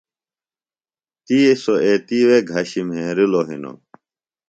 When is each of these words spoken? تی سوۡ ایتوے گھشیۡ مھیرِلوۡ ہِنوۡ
تی 1.25 1.37
سوۡ 1.61 1.79
ایتوے 1.85 2.37
گھشیۡ 2.51 2.85
مھیرِلوۡ 2.89 3.45
ہِنوۡ 3.49 3.77